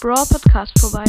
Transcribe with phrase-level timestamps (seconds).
[0.00, 1.04] Brawl Podcast vorbei.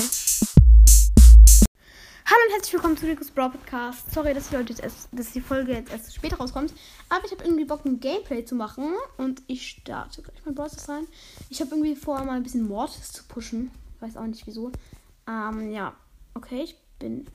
[2.26, 4.12] Hallo und herzlich willkommen zu Rico's Brawl Podcast.
[4.12, 6.74] Sorry, dass die, Leute jetzt erst, dass die Folge jetzt erst später rauskommt.
[7.08, 8.96] Aber ich habe irgendwie Bock, ein Gameplay zu machen.
[9.18, 11.06] Und ich starte gleich mal Brawl rein.
[11.52, 13.70] Ich habe irgendwie vor, mal ein bisschen Mortis zu pushen.
[14.00, 14.72] Weiß auch nicht wieso.
[15.28, 15.94] Ähm, ja.
[16.34, 17.28] Okay, ich bin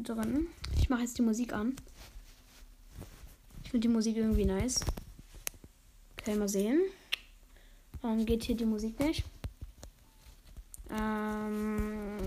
[0.00, 0.48] drin.
[0.80, 1.76] Ich mache jetzt die Musik an.
[3.62, 4.80] Ich finde die Musik irgendwie nice.
[6.18, 6.80] Okay, mal sehen.
[8.02, 9.24] Warum geht hier die Musik nicht?
[10.90, 12.18] Ähm,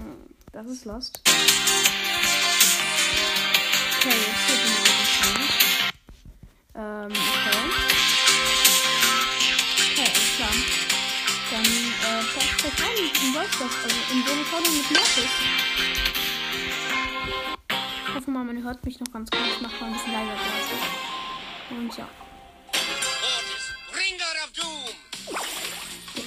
[0.52, 1.22] das ist Lost.
[3.98, 5.36] Okay, jetzt geht die Musik an.
[6.76, 7.60] Ähm, okay.
[9.92, 10.54] Okay, alles klar.
[11.52, 15.34] Dann, äh, vielleicht vielleicht rein in Wolfsburg, also in eine Folge mit Mortis.
[18.08, 19.40] Ich hoffe mal, man hört mich noch ganz gut.
[19.56, 20.38] Ich mache mal ein bisschen leiser.
[21.72, 22.08] Und ja.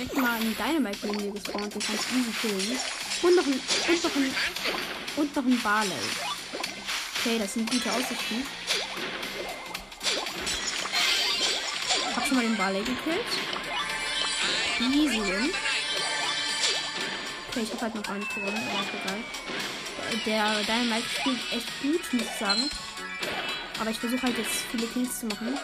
[0.02, 1.74] direkt mal eine Dynamite neben mir gespawnt.
[1.74, 2.78] Den kannst easy killen.
[3.22, 4.34] Und noch ein, und noch ein,
[5.16, 5.92] und noch ein Barley.
[7.18, 8.44] Okay, das sind gute Aussichten.
[12.16, 13.26] Hab schon mal den Barley gekillt.
[14.80, 15.50] Easy win.
[17.48, 19.22] Okay, ich hab halt noch nicht gewonnen, aber egal.
[20.26, 22.70] Der Dynamite spielt echt gut, muss ich sagen.
[23.78, 25.58] Aber ich versuche halt jetzt viele Kills zu machen.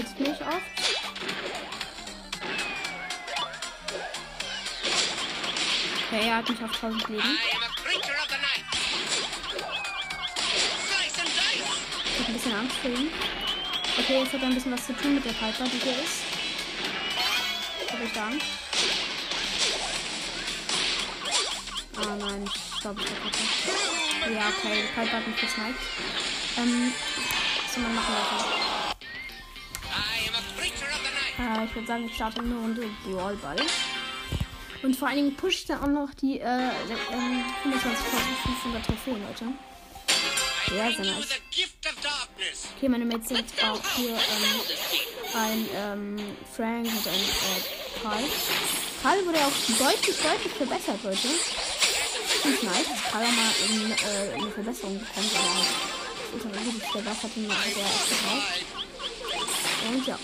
[0.00, 0.40] Hitzt mich oft.
[6.06, 7.38] Okay, er hat mich auf 1000 Leben.
[12.04, 13.08] Ich hab ein bisschen Angst vor ihm.
[13.98, 16.22] Okay, jetzt hat er ein bisschen was zu tun mit der Piper, die hier ist.
[17.92, 18.46] Hab ich da Angst?
[21.96, 25.80] Ah nein, ich glaube, ich hab Ja, okay, die Piper hat mich gesniped.
[26.56, 26.92] Ähm,
[27.62, 28.79] was soll man machen, Leute?
[31.50, 33.56] Äh, ich würde sagen, ich starte eine Runde Brawlball.
[34.82, 39.46] Und vor allen Dingen pusht dann auch noch die äh, ähm, 25.500 Trophäen, Leute.
[40.68, 41.28] Sehr, sehr nice.
[42.76, 44.60] Okay, meine Mates sind auch hier ähm,
[45.34, 46.16] ein ähm,
[46.56, 48.24] Frank und ein äh, Karl.
[49.02, 51.28] Karl wurde auch deutlich, deutlich verbessert, Leute.
[52.42, 57.24] Finde nice, dass Karl mal in, äh, eine Verbesserung bekommt, aber ist aber wirklich verbessert,
[57.24, 58.64] hat er echt gebraucht.
[59.92, 60.18] Und ja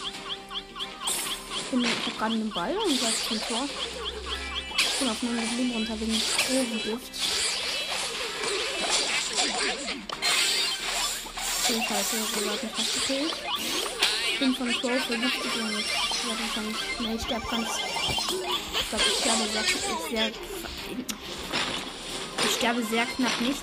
[1.83, 3.69] bin, habe gerade einen Ball und jetzt ein Tor.
[4.79, 7.13] Ich bin auf meinem Leben runter wegen Drogengift.
[11.69, 13.35] Okay, scheiße, wir werden fast gekillt.
[14.33, 16.77] Ich bin von Crow vergiftet und ich werde wahrscheinlich.
[17.01, 17.69] Ne, ich sterbe ganz.
[17.69, 20.33] Ich glaube, ich sterbe sehr, sehr.
[22.45, 23.63] Ich sterbe sehr knapp nicht.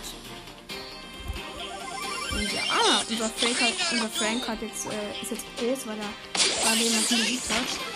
[2.31, 5.97] Und ja, ah, unser Frank hat, unser Frank hat jetzt, äh, ist jetzt groß, weil
[5.99, 7.92] er gerade jemanden besiegt hat.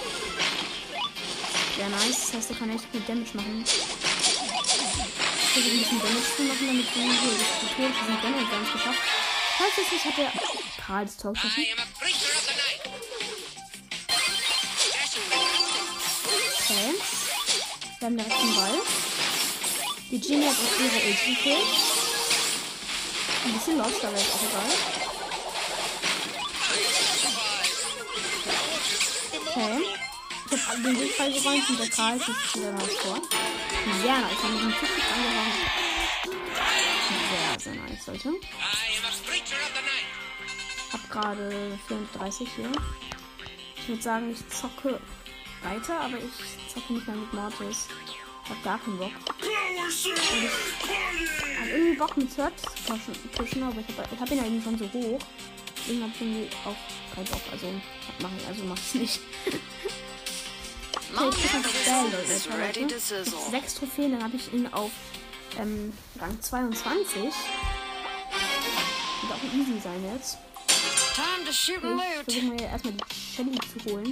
[1.78, 2.26] Sehr nice.
[2.26, 3.64] Das heißt, er kann echt gut Damage machen.
[3.64, 3.72] Ich
[5.54, 7.12] versuche ein bisschen Damage zu machen, damit wir hier
[7.62, 9.00] die Tore sind generell gar nicht geschafft.
[9.58, 10.32] Falls es nicht, hat er
[10.84, 11.66] Karl das Tor geschossen.
[16.64, 16.96] Okay.
[18.00, 18.82] Wir haben direkt den Ball.
[20.10, 21.68] Die Genie hat auch ihre Ulti gekillt.
[23.46, 24.72] Ein bisschen lost, aber ist auch egal.
[29.48, 29.87] Okay.
[30.78, 33.20] Ich den Weg freigeräumt und der Karl ist wieder nach vor.
[34.04, 34.44] Sehr nice.
[34.44, 35.52] Haben den Ticket angehauen.
[37.32, 38.34] Sehr, sehr nice, Leute.
[40.94, 42.72] Hab gerade 34 hier.
[43.76, 45.00] Ich würde sagen, ich zocke
[45.64, 47.88] weiter, aber ich zocke nicht mehr mit Mortis.
[48.44, 49.12] Ich hab gar keinen Bock.
[49.40, 50.14] ich
[51.60, 54.62] hab irgendwie Bock mit Search zu pushen, aber ich hab, ich hab ihn ja eben
[54.62, 55.20] schon so hoch.
[55.76, 57.42] Deswegen hab ich irgendwie auch keinen Bock.
[57.52, 57.74] Also,
[58.22, 59.20] mach ich, also mach's nicht.
[61.16, 64.92] Okay, ich bin auf Sechs Trophäen, dann habe ich ihn auf
[65.58, 67.24] ähm, Rang 22.
[67.24, 67.34] Wird
[69.32, 70.38] auch easy sein jetzt.
[71.48, 71.74] Ich
[72.26, 74.12] versuche mir erstmal die Shelly zu holen,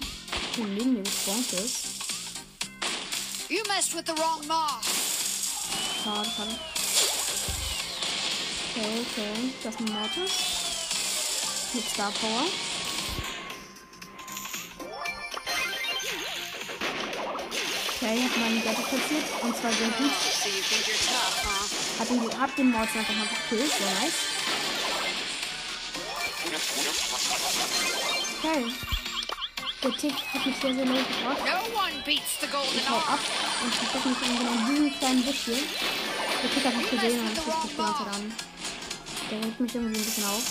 [0.56, 1.86] die neben mir gespawnt ist.
[3.50, 4.84] You messed with the wrong mob.
[6.04, 6.60] Schade, schade.
[8.72, 9.54] Okay, okay.
[9.64, 10.34] Das ist ein Mortis.
[11.74, 12.46] Mit Star Power.
[18.06, 19.26] Okay, hat meinen Ghetto platziert.
[19.42, 20.12] Und zwar sehr gut.
[21.98, 23.72] Hat den, hab den Mords einfach mal gekillt.
[23.72, 24.14] Sehr nice.
[28.44, 28.66] Okay.
[29.84, 31.40] Der Tick hat mich sehr, sehr low gebracht.
[32.06, 33.20] Ich hau ab
[33.64, 35.64] und ich verstecke mich in genau diesem kleinen hier.
[36.44, 38.34] Der Tick hat mich gesehen und ich mich Zeit an.
[39.32, 40.44] Der regt mich irgendwie ein bisschen auf.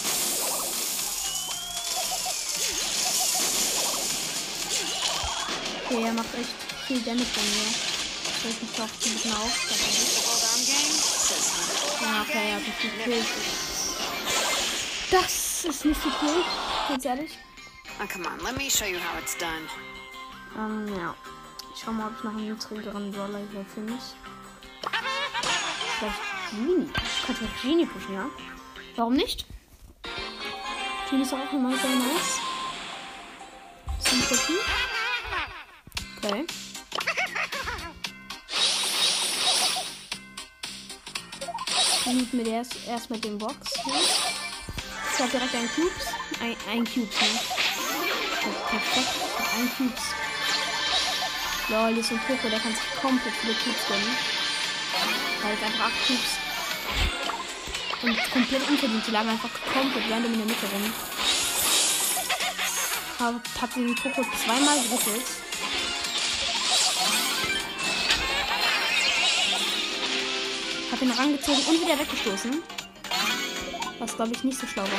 [5.86, 7.68] Okay, er macht echt viel Damage bei mir.
[8.44, 9.52] Regt mich doch ein bisschen auf.
[12.02, 13.26] Ja, okay, er hat mich gekillt.
[15.10, 16.44] Das ist nicht so cool,
[16.88, 17.38] ganz ehrlich.
[18.00, 19.68] Oh, come on, let me show you how it's done.
[20.58, 21.14] Ähm, ja.
[21.74, 23.94] Ich schau mal, ob ich noch einen niedrigeren Brawler hier finde.
[25.98, 26.20] Vielleicht
[26.50, 26.88] Genie.
[26.92, 28.26] Ich könnte mit Genie pushen, ja?
[28.96, 29.46] Warum nicht?
[31.08, 32.40] Genie ist auch immer sehr nice.
[34.00, 34.56] Zum Pushen.
[36.22, 36.46] Okay.
[42.04, 43.56] Dann mit erst, erst mit dem Box.
[45.14, 46.06] Ich hab direkt einen Cubes.
[46.38, 47.28] Ein, ein Cubes, ne?
[48.68, 49.08] Perfekt.
[49.56, 50.02] Ein Cubes.
[51.68, 54.16] Lol, hier ist ein Poco, der kann sich komplett viele Cubes gönnen.
[55.42, 56.30] Halt einfach 8 Cubes.
[58.02, 59.06] Und komplett unverdient.
[59.06, 60.92] Die lagen einfach komplett random in der Mitte rum.
[63.18, 65.43] Hab, hab den Poco zweimal gerüttelt.
[70.94, 72.62] Hab ihn rangezogen und wieder weggestoßen.
[73.98, 74.90] Was glaube ich nicht so schlau war.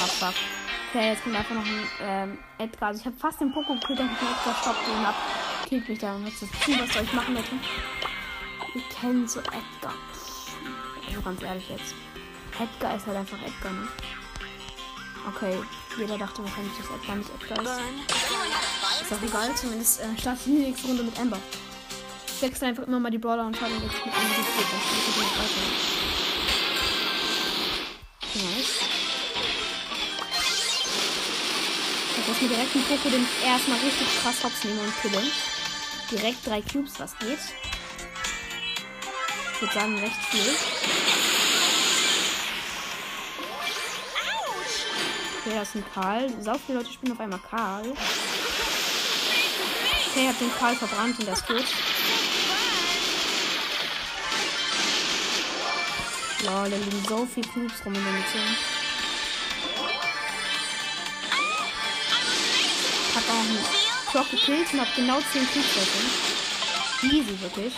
[0.00, 0.34] Ah, fuck.
[0.90, 2.88] Okay, jetzt kommt einfach noch ein ähm, Edgar.
[2.88, 5.14] Also ich habe fast den Poco gekillt, dann ich den Edgar stoppt und ab.
[5.68, 7.52] Killt mich da und das was soll ich machen, Leute?
[8.72, 9.94] Wir kennen so Edgar.
[11.06, 11.94] Also ganz ehrlich jetzt.
[12.58, 13.88] Edgar ist halt einfach Edgar, ne?
[15.28, 15.56] Okay,
[15.96, 18.81] jeder dachte wahrscheinlich, dass Edgar nicht Edgar ist.
[19.02, 21.38] Ist auch egal, zumindest äh, ich die nächste Runde mit Amber.
[22.28, 25.62] Ich wechsle einfach immer mal die Brawler und schaue jetzt mit nicht weiter.
[28.34, 28.80] Nice.
[32.16, 35.22] Ich muss mir direkt einen Poco, den ich erstmal richtig krass hops nehme und kille.
[36.10, 37.38] Direkt drei Cubes, was geht.
[39.54, 40.54] Ich würde sagen, recht viel.
[45.44, 46.30] Okay, das ist ein Karl.
[46.40, 47.92] Sau viele Leute spielen auf einmal Karl.
[50.14, 51.64] Okay, ich hab den Karl verbrannt und ist tot.
[56.44, 58.38] Lol, da liegen so viele Cubes rum in der Mitte.
[63.14, 63.58] Hab auch einen
[64.10, 67.10] Clock gekillt und hab genau 10 Cubes davon.
[67.10, 67.72] Easy, wirklich.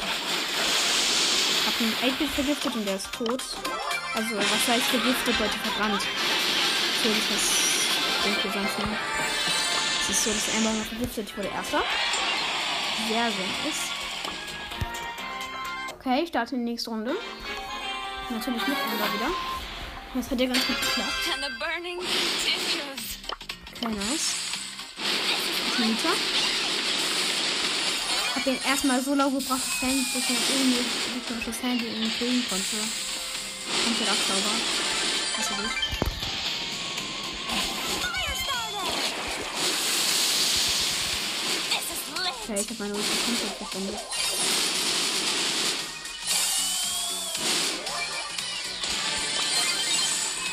[1.67, 3.43] Hab einen 8-Bit vergiftet und der ist tot.
[4.15, 6.03] Also, was heißt vergiftet, Leute, verbrannt.
[6.97, 8.99] Natürlich, das denke ich sonst nicht.
[10.03, 11.29] Es ist so, dass Amber noch vergiftet.
[11.31, 11.83] Ich wurde erster.
[13.09, 13.91] Sehr, sehr nice.
[15.95, 17.15] Okay, ich starte in die nächste Runde.
[18.31, 19.31] Natürlich mit Amber wieder.
[20.15, 21.13] Das hat ja ganz gut geklappt.
[23.73, 24.35] Okay, nice.
[25.79, 26.09] Nita.
[28.37, 30.85] Hab den erstmal so lau gebracht, dass Sandy dass er irgendwie
[31.47, 32.77] das Handy irgendwie killen konnte.
[33.85, 34.55] Komplett absauber.
[35.37, 35.94] Also gut.
[42.47, 44.01] Okay, ich hab meine Ulti komplett verwendet.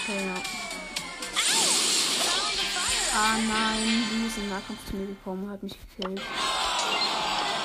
[0.03, 0.41] Okay, ja.
[3.13, 6.21] Ah nein, die ist im Nahkampf zu mir gekommen, hat mich gekillt.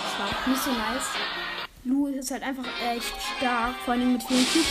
[0.03, 1.11] Das war nicht so nice.
[1.85, 4.67] Lu ist halt einfach echt stark, vor allem mit vielen Cubes.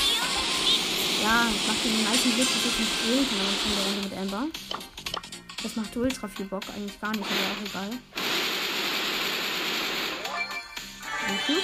[1.24, 3.38] Ja, macht den meisten Glück, dass ich nicht wählen kann
[3.74, 4.48] der Runde mit Amber.
[5.64, 8.00] Das macht ultra viel Bock, eigentlich gar nicht, aber auch egal.
[11.25, 11.58] Cube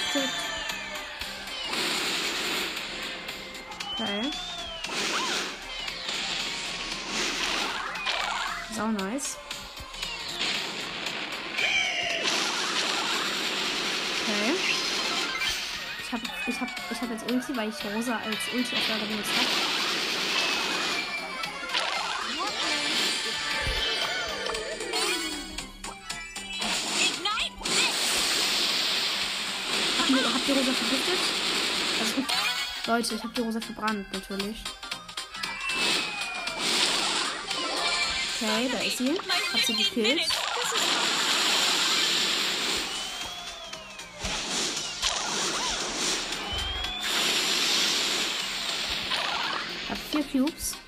[3.92, 4.30] Okay.
[8.74, 9.36] Sau nice.
[14.22, 14.54] Okay.
[16.00, 19.06] Ich habe ich hab, ich hab jetzt Ulti, weil ich Rosa als Ulti auf Lager
[19.06, 20.11] benutzt habe.
[30.52, 31.18] Ihr Rosa vergiftet?
[31.98, 34.62] Also, Leute, ich habe die Rosa verbrannt, natürlich.
[38.36, 39.18] Okay, da ist sie.
[39.52, 40.28] Hab sie gekillt.
[49.88, 50.81] Hab vier Cubes.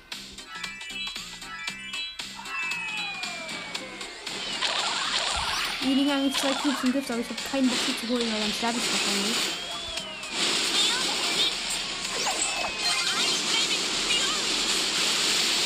[6.15, 8.77] Eigentlich zwei Cubes im Gift, aber ich habe keinen Bock zu holen, weil dann sterbe
[8.77, 9.37] ich wahrscheinlich.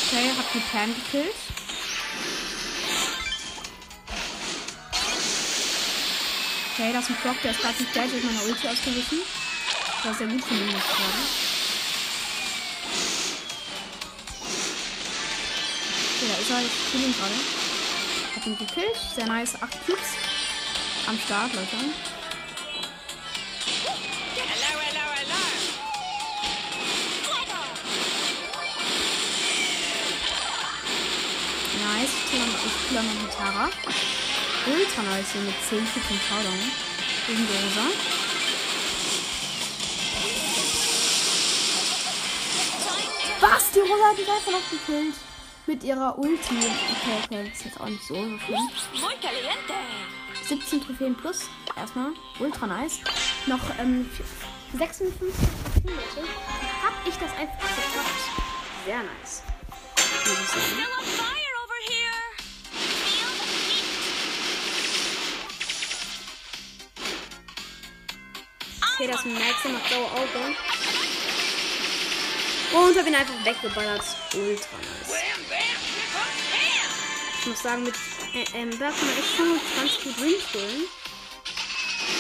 [0.07, 1.35] Okay, hab die Pam gekillt.
[6.73, 9.19] Okay, das ist ein Flock, der ist gerade nicht gleich durch meine Ulti ausgewichen.
[9.97, 11.49] Das war sehr gut von ihm, muss ich sagen.
[16.15, 16.61] Okay, da ist er.
[16.61, 17.33] Ich kill ihn gerade.
[18.35, 18.97] Hab ihn gekillt.
[19.15, 19.61] Sehr nice.
[19.61, 20.28] 8 Cubes.
[21.09, 21.75] Am Start, Leute.
[31.81, 32.09] Nice.
[32.63, 33.69] Ich noch mit Tara.
[34.67, 36.71] Ultra nice hier mit 10 Cubes im Showdown.
[37.25, 37.87] Gegen Rosa.
[43.41, 43.71] Was?
[43.71, 45.15] Die Rosa hat mich einfach noch gekillt.
[45.65, 46.55] Mit ihrer Ulti.
[46.55, 48.69] Okay, okay, das ist jetzt auch nicht so, so schlimm.
[48.93, 49.73] Muy caliente.
[50.49, 51.41] 17 Trophäen plus.
[51.75, 52.11] Erstmal.
[52.39, 52.99] Ultra nice.
[53.45, 54.09] Noch ähm,
[54.77, 56.27] 56 Trophäen, Leute.
[56.83, 58.31] Hab ich das einfach geschafft.
[58.85, 59.43] Sehr nice.
[60.25, 60.89] Muss ich sagen.
[68.95, 70.55] Okay, das Maxim macht blaue Auge.
[72.73, 74.03] Und hab ihn einfach weggeballert.
[74.33, 75.28] Ultra nice.
[77.39, 77.95] Ich muss sagen, mit
[78.33, 80.83] äh, ähm, da kann man echt 25 gut reinstellen.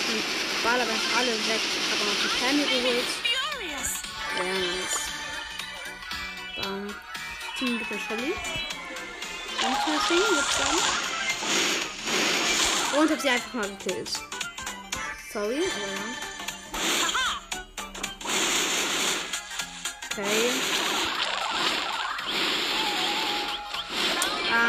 [0.07, 0.23] Und
[0.63, 1.61] ballert einfach alle weg.
[1.91, 3.09] Habe noch die Penny geholt.
[4.37, 4.99] Sehr nice.
[6.55, 6.95] Bam.
[7.57, 8.33] Team mit der Shelly.
[9.61, 10.79] Interesting, würde ich sagen.
[12.97, 14.11] Und hab sie einfach mal gekillt.
[15.33, 16.29] Sorry, aber ja.
[20.11, 20.78] Okay.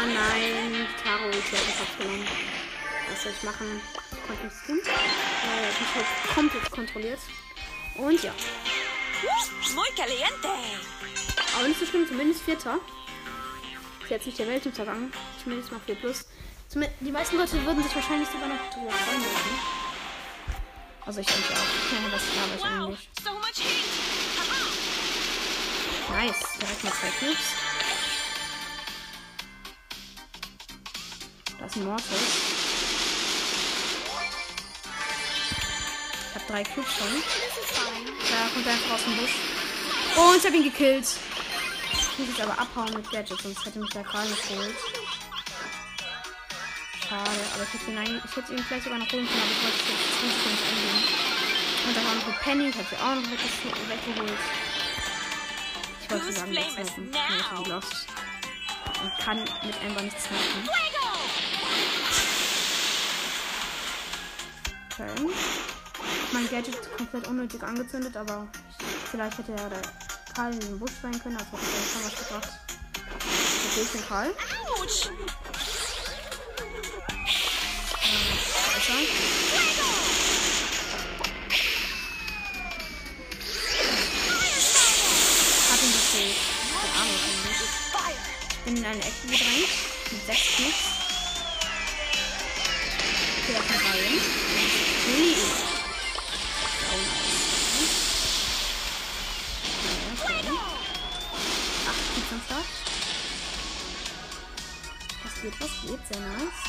[0.01, 2.27] Ah nein, Taro ist ja einfach genommen.
[3.07, 3.81] Was soll ich machen?
[4.25, 4.79] Konnte nichts tun.
[4.79, 7.19] Äh, ich mich halt komplett kontrolliert.
[7.97, 8.33] Und ja.
[9.75, 10.49] Muy caliente.
[11.55, 12.79] Aber nicht so schlimm, zumindest Vierter.
[14.01, 15.11] Ist jetzt nicht der Weltuntergang.
[15.43, 16.25] Zumindest mal 4 plus.
[16.67, 19.21] Zumindest, die meisten Leute würden sich wahrscheinlich sogar noch drüber freuen.
[19.21, 19.59] Würden.
[21.05, 21.57] Also ich denke auch.
[21.57, 23.09] Ja, das glaube ich Wow, eigentlich.
[23.23, 23.85] so much heat.
[26.09, 26.57] Nice.
[26.59, 27.60] Direkt mal zwei Cubes.
[31.61, 32.05] Das ist ein Mortis.
[36.27, 37.23] Ich habe drei Cubes schon.
[38.29, 39.35] Da kommt er einfach aus dem Busch.
[40.17, 41.07] Und ich habe ihn gekillt.
[41.93, 44.75] Ich muss jetzt aber abhauen mit Gadget, sonst hätte mich der nicht geholt.
[47.07, 49.63] Schade, aber ich hätte ihn, ich hätte ihn vielleicht sogar noch holen können, aber ich
[49.63, 51.21] wollte es nicht ganz eingehen.
[51.87, 54.39] Und da war noch eine Penny, ich habe sie auch noch weggeholt.
[56.01, 57.19] Ich wollte Whose sagen, jetzt now?
[57.37, 58.07] Ich bin lost.
[59.03, 60.69] Und kann mit Ember nichts helfen.
[65.01, 65.33] Okay.
[66.31, 68.47] Mein Gadget ist komplett unnötig angezündet, aber
[69.09, 69.81] vielleicht hätte ja der
[70.35, 72.49] Karl in den Busch sein können, also hätte er schon was gebracht.
[73.73, 74.27] Sehe ich den Karl.
[74.27, 74.33] Er?
[85.71, 86.37] Hat ihn gekillt.
[86.81, 88.65] Der Arme finde ich.
[88.65, 89.71] Bin in eine Ecke gedrängt.
[90.11, 91.01] Mit sechs Cubes.
[93.43, 95.09] Okay, das ist ein Acht
[102.13, 102.69] Cubes am Start.
[105.23, 106.01] Was geht, was geht?
[106.07, 106.59] Sehr nice.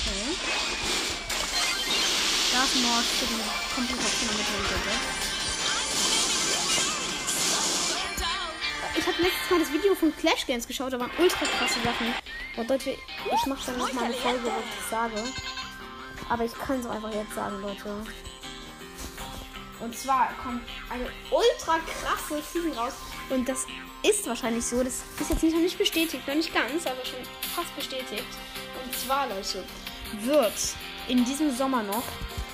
[0.00, 0.28] Okay.
[2.52, 3.42] Da ist ein Mord für die
[3.74, 4.30] Komplikation.
[8.96, 12.14] Ich habe letztes Mal das Video von Clash Games geschaut, da waren ultra krasse Sachen.
[12.56, 15.22] Und Leute, ich mache dann nochmal eine Folge, wo ich sage.
[16.28, 18.04] Aber ich kann es einfach jetzt sagen, Leute.
[19.80, 22.94] Und zwar kommt eine ultra krasse Season raus.
[23.30, 23.66] Und das
[24.02, 24.82] ist wahrscheinlich so.
[24.82, 27.20] Das ist jetzt nicht, noch nicht bestätigt, noch nicht ganz, aber schon
[27.54, 28.24] fast bestätigt.
[28.82, 29.64] Und zwar, Leute,
[30.22, 30.52] wird
[31.08, 32.04] in diesem Sommer noch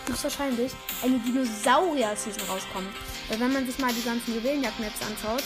[0.06, 0.72] höchstwahrscheinlich
[1.02, 2.88] eine Dinosaurier-Season rauskommen.
[3.28, 5.44] Weil wenn man sich mal die ganzen Juwelenjagd-Maps anschaut,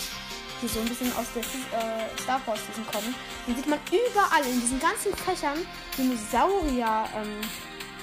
[0.62, 3.14] die so ein bisschen aus der äh, Star Wars Season kommen,
[3.46, 5.58] dann sieht man überall in diesen ganzen Fächern
[5.98, 7.40] Dinosaurier, ähm,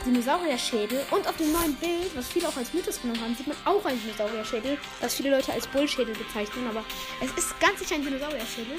[0.06, 3.58] Dinosaurier-Schädel und auf dem neuen Bild, was viele auch als Mythos genommen haben, sieht man
[3.66, 6.84] auch einen Dinosaurier-Schädel, was viele Leute als Bullschädel bezeichnen, aber
[7.22, 8.78] es ist ganz sicher ein Dinosaurier-Schädel.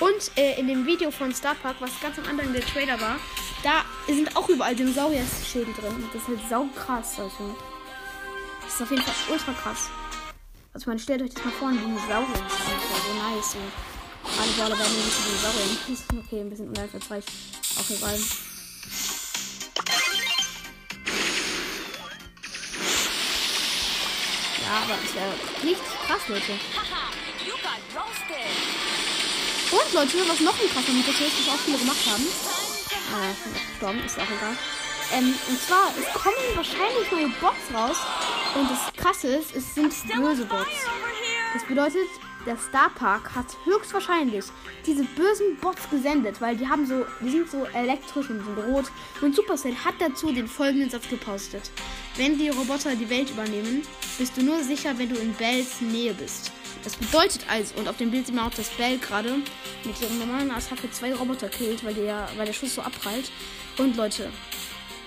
[0.00, 3.16] Und äh, in dem Video von Star Park, was ganz am Anfang der Trailer war,
[3.62, 5.94] da sind auch überall Dinosaurier-Schädel drin.
[5.96, 7.56] Und das ist halt sau krass, also.
[8.64, 9.88] Das ist auf jeden Fall ultra krass.
[10.72, 12.28] Also man stellt euch das mal vor, ein Dinosaurier.
[12.32, 13.52] Das so nice.
[13.52, 13.58] So.
[14.40, 16.24] Alle Baller werden ein Dinosaurier.
[16.26, 17.28] Okay, ein bisschen das reicht.
[17.78, 18.18] Auch egal.
[24.68, 25.32] Ja, aber es wäre
[25.64, 26.52] richtig krass, Leute.
[29.70, 32.26] Und Leute, was noch ein krasser Mythos ist, was auch viele gemacht haben.
[33.14, 34.56] Ah, bin gestorben, ist auch egal.
[35.14, 37.96] Ähm, und zwar, es kommen wahrscheinlich neue Bots raus.
[38.56, 40.84] Und das Krasse ist, es sind böse Bots.
[41.54, 42.08] Das bedeutet,
[42.44, 44.44] der Star Park hat höchstwahrscheinlich
[44.84, 48.84] diese bösen Bots gesendet, weil die haben so, die sind so elektrisch und sind rot.
[49.22, 51.70] Und Supercell hat dazu den folgenden Satz gepostet.
[52.18, 53.82] Wenn die Roboter die Welt übernehmen,
[54.18, 56.50] bist du nur sicher, wenn du in Bells Nähe bist.
[56.82, 59.36] Das bedeutet also, und auf dem Bild sieht man auch, dass Bell gerade
[59.84, 63.30] mit ihrem normalen Attacke zwei Roboter killt, weil der, weil der Schuss so abprallt.
[63.78, 64.32] Und Leute,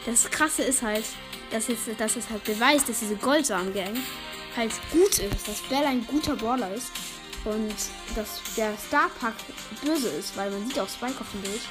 [0.05, 1.03] das Krasse ist halt,
[1.51, 3.97] dass es, dass es halt beweist, dass diese Goldsamen-Gang
[4.55, 6.93] halt gut ist, dass Bell ein guter Brawler ist
[7.43, 7.75] und
[8.15, 9.35] dass der Star Park
[9.83, 11.61] böse ist, weil man sieht auch Spike auf dem Bild.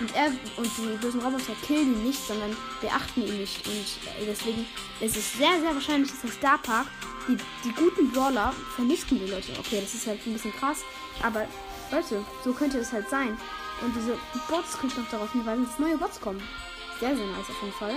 [0.00, 3.66] Und er und die bösen Roboter killen ihn nicht, sondern beachten ihn nicht.
[3.66, 4.66] Und äh, deswegen
[5.00, 6.86] ist es sehr, sehr wahrscheinlich, dass der Star Park
[7.28, 9.52] die, die guten Brawler vernichten will, Leute.
[9.58, 10.78] Okay, das ist halt ein bisschen krass.
[11.22, 11.46] Aber
[11.92, 13.36] Leute, so könnte es halt sein.
[13.82, 16.42] Und diese Bots könnten noch darauf hinweisen, dass neue Bots kommen.
[16.98, 17.96] Sehr, sehr nice auf jeden Fall.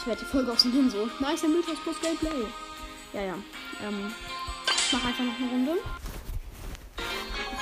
[0.00, 1.08] Ich werde die Folge auch so hin so.
[1.20, 2.46] Nice Mythos plus Gameplay.
[3.12, 3.34] Ja, ja.
[3.82, 4.12] Ähm,
[4.66, 5.72] ich mache einfach noch eine Runde.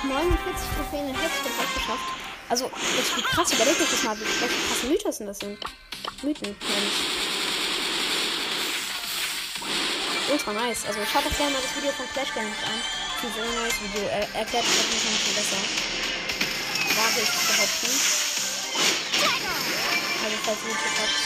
[0.03, 2.32] 49 Trophäen in Hexcode geschafft.
[2.49, 5.57] Also, jetzt wie krass, überlegt euch das mal, welche krasse Mythos denn das sind.
[6.21, 6.99] Mythen, Mensch.
[10.31, 10.85] Ultra nice.
[10.85, 12.79] Also, schaut doch gerne mal das Video von Clash Games an.
[13.21, 14.07] Das ist ein neues Video.
[14.07, 15.61] Er erklärt jeden Fall ein bisschen besser.
[16.95, 17.91] Wage ich zu behaupten.
[20.23, 21.17] Also, falls ihr YouTube habt,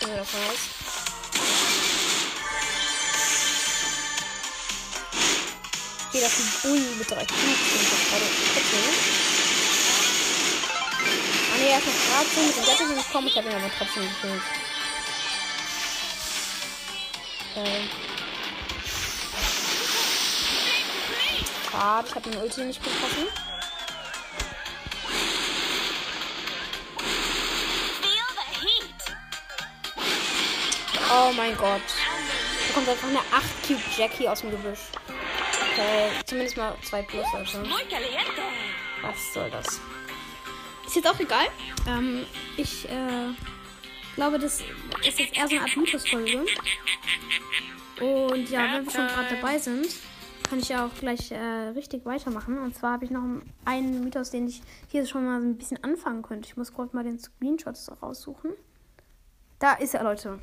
[0.00, 0.62] gehen wir davon aus.
[6.08, 8.26] Okay, das ist ein Bulli mit drei Cubes, den ich jetzt gerade
[11.66, 14.02] Ah ne, er gerade so mit dem Wetter nicht gekommen, ich habe ihn aber trotzdem
[14.04, 14.42] gekillt.
[17.56, 17.90] Ähm.
[21.70, 23.26] Schade, ich habe den Ulti nicht getroffen.
[31.08, 31.80] Oh mein Gott.
[32.68, 34.78] Da kommt einfach eine 8 Cube Jackie aus dem Gebüsch.
[35.72, 38.42] Okay, zumindest mal 2 plus, caliente.
[39.02, 39.80] Was soll das?
[40.96, 41.46] Ist jetzt auch egal.
[41.86, 42.24] Ähm,
[42.56, 43.28] ich äh,
[44.14, 44.62] glaube, das
[45.06, 46.46] ist jetzt eher so eine Art Mythos-Folge.
[48.00, 49.86] Und ja, wenn wir schon gerade dabei sind,
[50.48, 52.56] kann ich ja auch gleich äh, richtig weitermachen.
[52.56, 53.22] Und zwar habe ich noch
[53.66, 56.48] einen Mythos, den ich hier schon mal so ein bisschen anfangen könnte.
[56.48, 58.52] Ich muss gerade mal den Screenshot raussuchen.
[59.58, 60.38] Da ist er, Leute.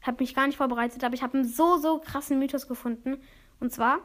[0.00, 3.20] Ich habe mich gar nicht vorbereitet, aber ich habe einen so, so krassen Mythos gefunden.
[3.58, 3.98] Und zwar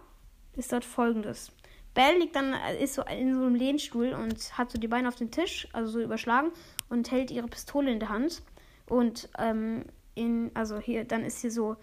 [0.53, 1.51] ist dort folgendes.
[1.93, 5.07] Belle liegt dann, äh, ist so in so einem Lehnstuhl und hat so die Beine
[5.07, 6.51] auf den Tisch, also so überschlagen
[6.89, 8.41] und hält ihre Pistole in der Hand.
[8.87, 11.75] Und ähm, in, also hier, dann ist hier so,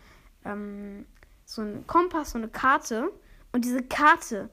[0.45, 1.07] ähm,
[1.45, 3.11] so ein Kompass, so eine Karte.
[3.53, 4.51] Und diese Karte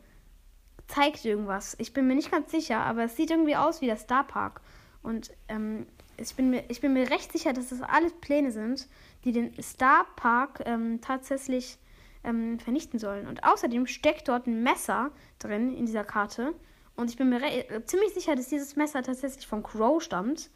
[0.88, 1.76] zeigt irgendwas.
[1.80, 4.62] Ich bin mir nicht ganz sicher, aber es sieht irgendwie aus wie der Star Park.
[5.02, 5.86] Und ähm,
[6.18, 8.88] ich, bin mir, ich bin mir recht sicher, dass das alles Pläne sind,
[9.24, 11.78] die den Star Park ähm, tatsächlich
[12.24, 13.28] ähm, vernichten sollen.
[13.28, 16.54] Und außerdem steckt dort ein Messer drin in dieser Karte.
[16.96, 20.50] Und ich bin mir äh, ziemlich sicher, dass dieses Messer tatsächlich von Crow stammt.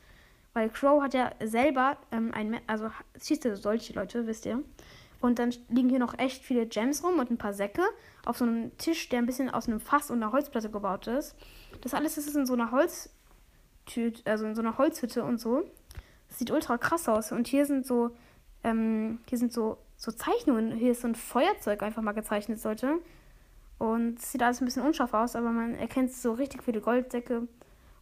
[0.53, 2.89] Weil Crow hat ja selber ähm, ein Messer, also
[3.21, 4.63] schießt er solche Leute, wisst ihr.
[5.19, 7.81] Und dann liegen hier noch echt viele Gems rum und ein paar Säcke
[8.25, 11.35] auf so einem Tisch, der ein bisschen aus einem Fass und einer Holzplatte gebaut ist.
[11.81, 15.63] Das alles ist in so einer Holztüte, also in so einer Holzhütte und so.
[16.27, 17.31] Das sieht ultra krass aus.
[17.31, 18.11] Und hier sind so,
[18.63, 20.71] ähm, hier sind so, so Zeichnungen.
[20.77, 22.99] Hier ist so ein Feuerzeug einfach mal gezeichnet, Leute.
[23.79, 27.47] Und sieht alles ein bisschen unscharf aus, aber man erkennt so richtig viele Goldsäcke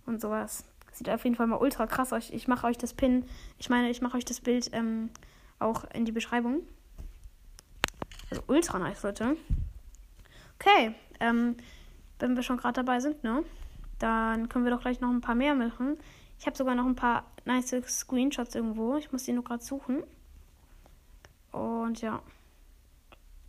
[0.06, 0.66] und sowas.
[0.92, 2.30] Sieht auf jeden Fall mal ultra krass aus.
[2.30, 3.26] Ich mache euch das Pin,
[3.58, 5.10] ich meine, ich mache euch das Bild ähm,
[5.60, 6.62] auch in die Beschreibung.
[8.30, 9.36] Also ultra nice, Leute.
[10.60, 11.58] Okay, ähm,
[12.20, 13.44] wenn wir schon gerade dabei sind, ne?
[14.00, 15.98] Dann können wir doch gleich noch ein paar mehr machen.
[16.40, 18.96] Ich habe sogar noch ein paar nice Screenshots irgendwo.
[18.96, 20.04] Ich muss die nur gerade suchen.
[21.56, 22.22] Und ja.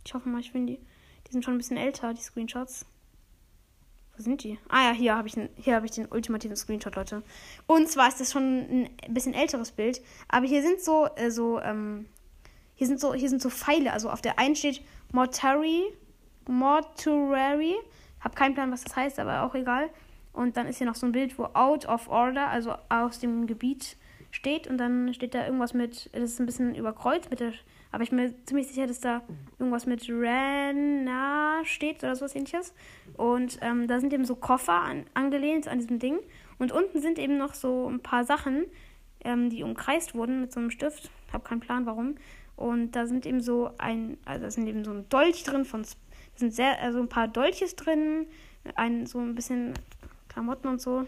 [0.05, 0.79] Ich hoffe mal, ich finde die.
[1.27, 2.85] Die sind schon ein bisschen älter, die Screenshots.
[4.15, 4.57] Wo sind die?
[4.69, 7.21] Ah ja, hier habe ich, den- hab ich den ultimativen Screenshot, Leute.
[7.67, 10.01] Und zwar ist das schon ein bisschen älteres Bild.
[10.29, 12.07] Aber hier sind so, äh, so, ähm,
[12.75, 13.91] hier sind so, hier sind so Pfeile.
[13.91, 15.83] Also auf der einen steht Mortuary,
[16.47, 17.75] Mortuary.
[18.21, 19.89] Hab keinen Plan, was das heißt, aber auch egal.
[20.33, 23.45] Und dann ist hier noch so ein Bild, wo Out of Order, also aus dem
[23.47, 23.97] Gebiet
[24.31, 24.67] steht.
[24.67, 27.53] Und dann steht da irgendwas mit, das ist ein bisschen überkreuzt mit der,
[27.91, 29.21] aber ich bin mir ziemlich sicher, dass da
[29.59, 32.73] irgendwas mit Rena steht oder sowas ähnliches.
[33.15, 36.19] Und ähm, da sind eben so Koffer an, angelehnt an diesem Ding.
[36.59, 38.65] Und unten sind eben noch so ein paar Sachen,
[39.23, 41.09] ähm, die umkreist wurden mit so einem Stift.
[41.31, 42.15] Hab keinen Plan, warum.
[42.55, 45.83] Und da sind eben so ein, also da sind eben so ein Dolch drin von,
[45.83, 45.89] da
[46.35, 48.25] sind sehr, also ein paar Dolches drin,
[48.75, 49.73] ein, so ein bisschen
[50.27, 51.05] Klamotten und so.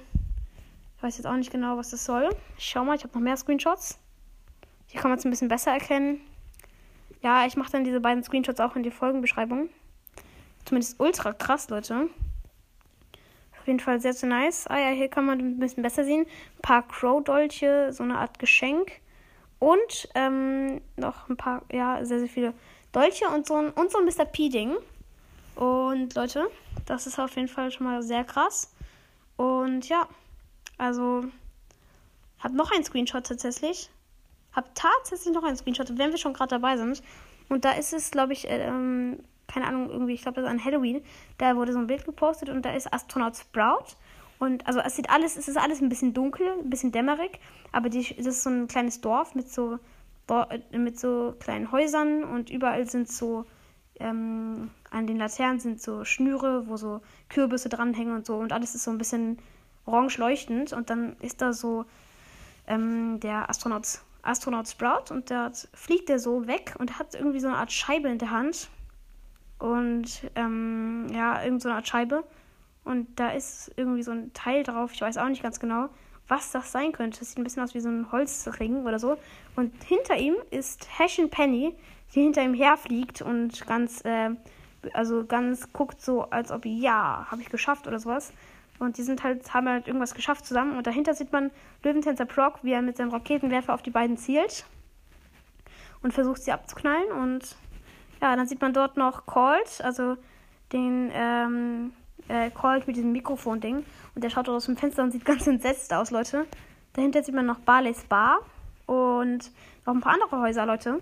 [0.98, 2.30] Ich weiß jetzt auch nicht genau, was das soll.
[2.58, 3.98] Ich schau mal, ich habe noch mehr Screenshots.
[4.88, 6.20] Hier kann man es ein bisschen besser erkennen.
[7.22, 9.70] Ja, ich mache dann diese beiden Screenshots auch in die Folgenbeschreibung.
[10.66, 12.10] Zumindest ultra krass, Leute.
[13.60, 14.68] Auf jeden Fall sehr, sehr nice.
[14.68, 16.26] Ah ja, hier kann man ein bisschen besser sehen.
[16.26, 18.92] Ein paar Crow-Dolche, so eine Art Geschenk.
[19.60, 22.54] Und ähm, noch ein paar, ja, sehr, sehr viele
[22.94, 24.26] Dolche und so ein, und so ein Mr.
[24.26, 24.78] P-Ding.
[25.56, 26.50] Und Leute,
[26.86, 28.74] das ist auf jeden Fall schon mal sehr krass.
[29.36, 30.08] Und ja,
[30.78, 31.26] also,
[32.40, 33.90] hab noch einen Screenshot tatsächlich.
[34.60, 37.02] Hab tatsächlich noch einen Screenshot, wenn wir schon gerade dabei sind.
[37.48, 40.64] Und da ist es, glaube ich, ähm, keine Ahnung, irgendwie, ich glaube, das ist an
[40.64, 41.02] Halloween.
[41.38, 43.96] Da wurde so ein Bild gepostet und da ist Astronaut Sprout.
[44.38, 47.40] Und also es sieht alles, es ist alles ein bisschen dunkel, ein bisschen dämmerig,
[47.72, 49.80] aber die, das ist so ein kleines Dorf mit so
[50.72, 53.46] mit so kleinen Häusern und überall sind so
[54.00, 58.76] ähm, an den Laternen sind so Schnüre, wo so Kürbisse dranhängen und so und alles
[58.76, 59.40] ist so ein bisschen
[59.86, 61.86] orange leuchtend und dann ist da so
[62.68, 67.48] ähm, der Astronaut Astronaut Sprout und da fliegt der so weg und hat irgendwie so
[67.48, 68.70] eine Art Scheibe in der Hand
[69.58, 72.24] und ähm, ja, irgend so eine Art Scheibe.
[72.86, 75.90] Und da ist irgendwie so ein Teil drauf, ich weiß auch nicht ganz genau,
[76.28, 77.20] was das sein könnte.
[77.20, 79.18] Das sieht ein bisschen aus wie so ein Holzring oder so.
[79.56, 81.76] Und hinter ihm ist Hashin Penny,
[82.16, 84.32] die hinter ihm herfliegt und ganz, äh,
[84.94, 88.32] also ganz guckt so, als ob, ja, habe ich geschafft oder sowas.
[88.80, 90.78] Und die sind halt, haben halt irgendwas geschafft zusammen.
[90.78, 91.52] Und dahinter sieht man
[91.84, 94.66] Löwentänzer Proc, wie er mit seinem Raketenwerfer auf die beiden zielt.
[96.02, 97.12] Und versucht sie abzuknallen.
[97.12, 97.58] Und
[98.22, 100.16] ja, dann sieht man dort noch Colt, also
[100.72, 101.94] den ähm,
[102.30, 103.84] äh, Colt mit diesem Mikrofon-Ding.
[104.16, 106.46] Und der schaut dort aus dem Fenster und sieht ganz entsetzt aus, Leute.
[106.94, 108.40] Dahinter sieht man noch Barley's Bar
[108.86, 109.52] und
[109.86, 111.02] noch ein paar andere Häuser, Leute.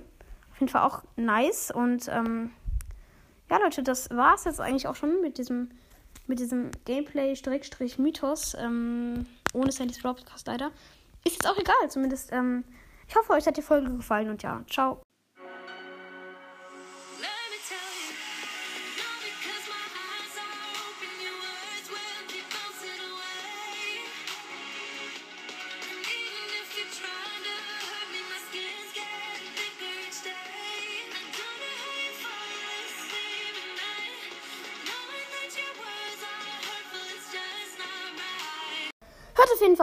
[0.52, 1.72] Auf jeden Fall auch nice.
[1.72, 2.52] Und ähm,
[3.50, 5.70] ja, Leute, das war es jetzt eigentlich auch schon mit diesem,
[6.28, 8.56] mit diesem Gameplay-Mythos.
[8.60, 10.72] Ähm, ohne Sandy's Broadcast leider.
[11.24, 12.32] Ist jetzt auch egal, zumindest.
[12.32, 12.64] Ähm,
[13.08, 15.02] ich hoffe, euch hat die Folge gefallen und ja, ciao.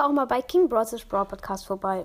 [0.05, 0.95] Auch mal bei King Bros.
[1.09, 2.03] Brawl Podcast vorbei.